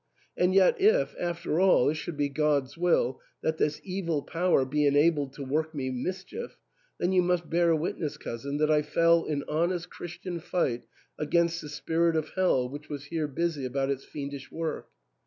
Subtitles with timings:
[0.35, 4.87] And yet if, after all, it should be God's will that this evil power be
[4.87, 6.57] en abled to work me mischief,
[6.99, 10.85] then you must bear witness, cousin, that I fell in honest Christian fight
[11.19, 14.87] against the spirit of hell which was here busy about its fiendish work.